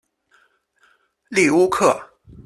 [1.29, 2.01] 利乌克。